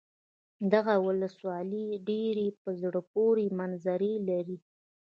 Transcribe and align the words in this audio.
دغه 0.73 0.93
ولسوالي 1.07 1.85
ډېرې 2.09 2.47
په 2.61 2.69
زړه 2.81 3.01
پورې 3.13 3.45
منظرې 3.59 4.13
لري. 4.29 4.57